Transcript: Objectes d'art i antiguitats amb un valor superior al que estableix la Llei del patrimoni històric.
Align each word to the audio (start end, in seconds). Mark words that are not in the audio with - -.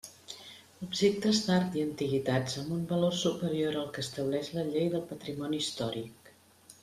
Objectes 0.85 1.41
d'art 1.49 1.75
i 1.79 1.83
antiguitats 1.87 2.55
amb 2.63 2.71
un 2.77 2.81
valor 2.93 3.13
superior 3.19 3.77
al 3.83 3.93
que 3.97 4.05
estableix 4.07 4.49
la 4.57 4.63
Llei 4.73 4.89
del 4.95 5.07
patrimoni 5.13 5.63
històric. 5.65 6.33